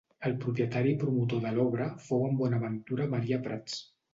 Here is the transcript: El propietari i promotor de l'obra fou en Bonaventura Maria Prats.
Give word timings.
El 0.27 0.31
propietari 0.45 0.89
i 0.93 0.99
promotor 1.03 1.43
de 1.45 1.51
l'obra 1.57 1.91
fou 2.07 2.27
en 2.31 2.41
Bonaventura 2.43 3.11
Maria 3.17 3.43
Prats. 3.49 3.79